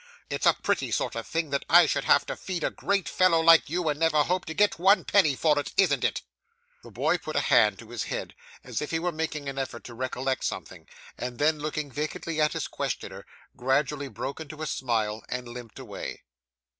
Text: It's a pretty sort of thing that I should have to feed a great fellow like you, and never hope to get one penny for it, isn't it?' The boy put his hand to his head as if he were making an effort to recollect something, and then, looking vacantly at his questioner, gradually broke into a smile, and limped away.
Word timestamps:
It's 0.31 0.47
a 0.47 0.55
pretty 0.55 0.89
sort 0.89 1.15
of 1.15 1.27
thing 1.27 1.51
that 1.51 1.63
I 1.69 1.85
should 1.85 2.05
have 2.05 2.25
to 2.25 2.35
feed 2.35 2.63
a 2.63 2.71
great 2.71 3.07
fellow 3.07 3.39
like 3.39 3.69
you, 3.69 3.87
and 3.87 3.99
never 3.99 4.23
hope 4.23 4.45
to 4.45 4.53
get 4.55 4.79
one 4.79 5.05
penny 5.05 5.35
for 5.35 5.59
it, 5.59 5.73
isn't 5.77 6.03
it?' 6.03 6.23
The 6.81 6.89
boy 6.89 7.19
put 7.19 7.35
his 7.35 7.45
hand 7.45 7.77
to 7.77 7.91
his 7.91 8.05
head 8.05 8.33
as 8.63 8.81
if 8.81 8.89
he 8.89 8.97
were 8.97 9.11
making 9.11 9.47
an 9.47 9.59
effort 9.59 9.83
to 9.83 9.93
recollect 9.93 10.43
something, 10.43 10.87
and 11.19 11.37
then, 11.37 11.59
looking 11.59 11.91
vacantly 11.91 12.41
at 12.41 12.53
his 12.53 12.67
questioner, 12.67 13.27
gradually 13.55 14.07
broke 14.07 14.39
into 14.39 14.63
a 14.63 14.65
smile, 14.65 15.23
and 15.29 15.47
limped 15.47 15.77
away. 15.77 16.23